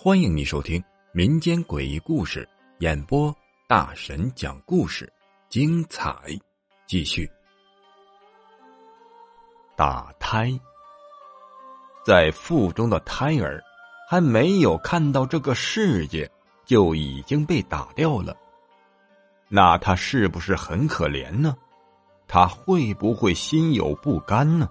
[0.00, 3.34] 欢迎你收听民间诡异故事演播，
[3.66, 5.12] 大神讲故事，
[5.48, 6.14] 精彩
[6.86, 7.28] 继续。
[9.74, 10.56] 打胎，
[12.06, 13.60] 在腹中的胎儿
[14.08, 16.30] 还没有看到这个世界，
[16.64, 18.36] 就已经被打掉了。
[19.48, 21.56] 那他是不是很可怜呢？
[22.28, 24.68] 他会不会心有不甘呢？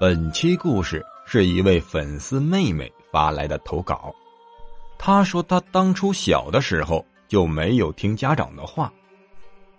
[0.00, 4.14] 本期故事是一位粉丝妹妹发来的投稿。
[4.98, 8.90] 她说，她当初小的时候就没有听家长的话，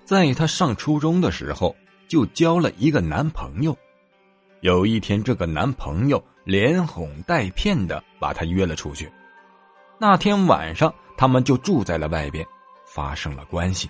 [0.05, 1.75] 在她上初中的时候
[2.07, 3.75] 就交了一个男朋友。
[4.61, 9.11] 有一天，这个男朋友连哄带骗的把她约了出去。
[9.97, 12.45] 那天晚上，他们就住在了外边。
[12.91, 13.87] 发生了关系。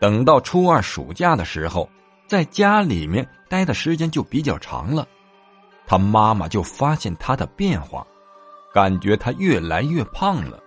[0.00, 1.88] 等到初二暑假的时候，
[2.26, 5.06] 在家里面待的时间就比较长了，
[5.86, 8.06] 他妈妈就发现他的变化，
[8.72, 10.60] 感觉他越来越胖了。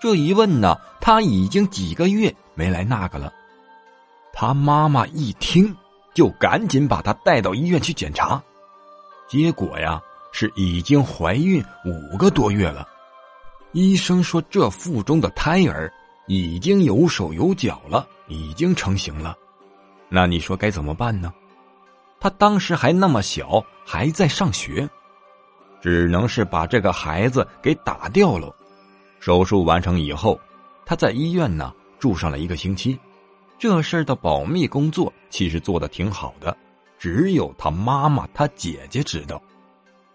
[0.00, 3.32] 这一问呢，他已经几个月没来那个了。
[4.32, 5.74] 他妈妈一听，
[6.14, 8.40] 就赶紧把他带到医院去检查，
[9.26, 12.86] 结果呀是已经怀孕五个多月了。
[13.72, 15.92] 医生说，这腹中的胎儿。
[16.28, 19.36] 已经有手有脚了，已经成型了，
[20.08, 21.32] 那你说该怎么办呢？
[22.20, 24.88] 他当时还那么小，还在上学，
[25.80, 28.54] 只能是把这个孩子给打掉了。
[29.20, 30.38] 手术完成以后，
[30.84, 32.98] 他在医院呢住上了一个星期。
[33.58, 36.56] 这事儿的保密工作其实做的挺好的，
[36.98, 39.42] 只有他妈妈、他姐姐知道，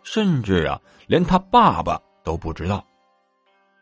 [0.03, 2.85] 甚至啊，连他爸爸都不知道。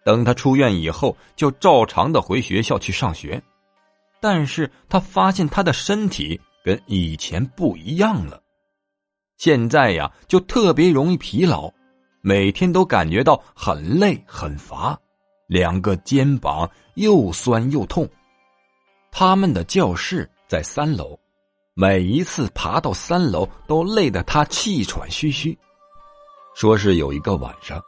[0.04, 3.42] 等他出院以后，就照常的回学校去上学，
[4.20, 8.42] 但是他发现他的身体跟以前不一样了，
[9.38, 11.72] 现在呀就特别容易疲劳，
[12.22, 15.00] 每天都感觉到很累很乏，
[15.48, 18.10] 两个肩膀又酸又痛。
[19.12, 21.20] 他们的教室在三楼，
[21.74, 25.58] 每一次爬到三楼都累得他气喘吁吁。
[26.56, 27.82] 说是有一个晚上，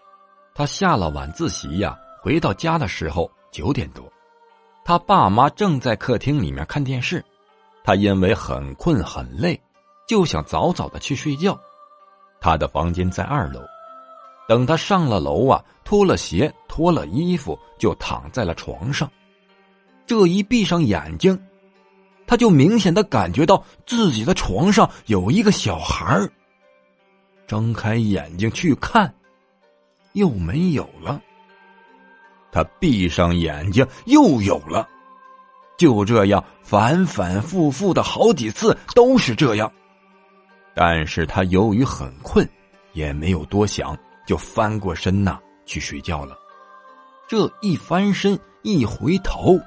[0.54, 1.98] 他下了晚自习呀。
[2.24, 4.10] 回到家的时候九点多，
[4.86, 7.22] 他爸妈正在客厅里面看电视，
[7.84, 9.60] 他因为很困很累，
[10.08, 11.60] 就想早早的去睡觉。
[12.40, 13.60] 他的房间在二楼，
[14.48, 19.12] 等他上了楼啊，脱了鞋脱了衣服就躺在了床上。
[20.08, 21.38] 这一闭上眼睛，
[22.26, 26.26] 他就明显的感觉到自己的床上有一个小孩
[27.48, 29.14] 睁开眼睛去看，
[30.14, 31.22] 又没有了。
[32.54, 34.88] 他闭上眼睛，又有了，
[35.76, 39.70] 就这样反反复复的好几次都是这样。
[40.76, 42.48] 但是他由于很困，
[42.94, 43.98] 也没有多想，
[44.28, 46.38] 就翻过身呐去睡觉了。
[47.28, 49.58] 这一翻身一回头，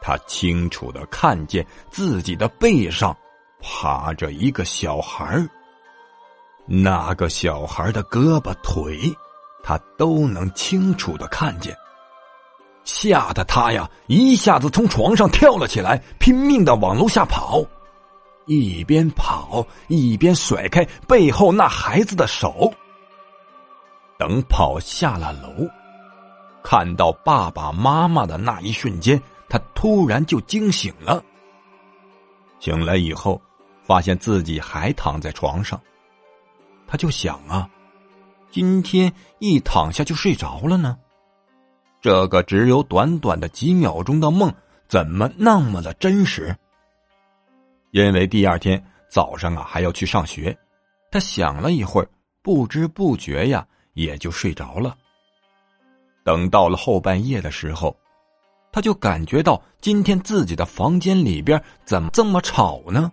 [0.00, 3.16] 他清楚的看见自己的背上
[3.60, 5.44] 趴着一个小孩
[6.64, 9.12] 那个小孩的胳膊腿，
[9.64, 11.76] 他都能清楚的看见。
[12.84, 17.64] 吓得他呀，一下子从床上跳了起来，拼命的往楼下跑，
[18.46, 22.72] 一边跑一边甩开背后那孩子的手。
[24.18, 25.66] 等跑下了楼，
[26.62, 31.22] 看到爸爸妈妈的那一瞬间，他突然就惊醒了。
[32.60, 33.40] 醒来以后，
[33.82, 35.80] 发现自己还躺在床上，
[36.86, 37.68] 他就想啊，
[38.50, 40.96] 今天一躺下就睡着了呢。
[42.04, 44.52] 这个只有短短的几秒钟的梦，
[44.88, 46.54] 怎么那么的真实？
[47.92, 50.54] 因为第二天早上啊还要去上学，
[51.10, 52.08] 他想了一会儿，
[52.42, 54.94] 不知不觉呀也就睡着了。
[56.22, 57.96] 等到了后半夜的时候，
[58.70, 63.10] 他就感觉到今天自己的房间里边怎么这么吵呢？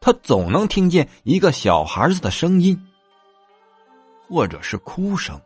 [0.00, 2.76] 他总能听见一个小孩子的声音，
[4.28, 5.40] 或者是哭声，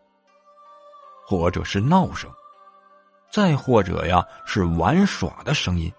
[1.26, 2.30] 或者是闹声。
[3.34, 5.92] 再或者呀，是玩耍的声音。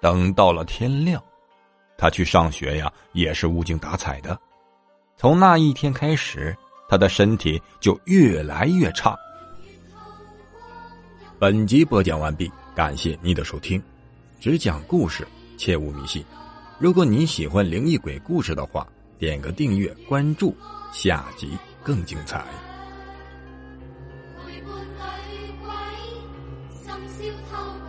[0.00, 1.22] 等到了天亮，
[1.98, 4.40] 他去上学呀，也是无精打采的。
[5.18, 6.56] 从那一天开始，
[6.88, 9.14] 他的身体就越来越差。
[11.38, 13.82] 本集播讲完毕，感谢您的收听。
[14.40, 16.24] 只讲故事，切勿迷信。
[16.78, 18.88] 如果你喜欢灵异鬼故事的话，
[19.18, 20.56] 点个订阅关注，
[20.94, 22.71] 下集更精彩。
[27.32, 27.81] you home.